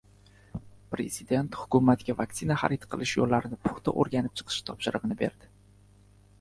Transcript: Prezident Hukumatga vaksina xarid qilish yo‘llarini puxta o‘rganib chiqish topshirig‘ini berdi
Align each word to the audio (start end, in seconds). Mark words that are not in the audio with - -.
Prezident 0.95 1.57
Hukumatga 1.65 2.15
vaksina 2.23 2.57
xarid 2.63 2.89
qilish 2.95 3.15
yo‘llarini 3.21 3.61
puxta 3.69 3.97
o‘rganib 4.05 4.41
chiqish 4.43 4.61
topshirig‘ini 4.71 5.23
berdi 5.25 5.55